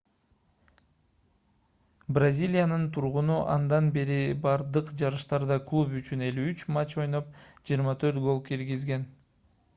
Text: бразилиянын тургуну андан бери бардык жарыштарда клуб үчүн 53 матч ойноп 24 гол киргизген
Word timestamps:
бразилиянын 2.17 2.87
тургуну 2.95 3.35
андан 3.57 3.91
бери 3.99 4.17
бардык 4.47 4.89
жарыштарда 5.03 5.59
клуб 5.69 5.95
үчүн 6.01 6.25
53 6.31 6.75
матч 6.79 6.99
ойноп 7.05 7.31
24 7.75 8.27
гол 8.29 8.45
киргизген 8.51 9.07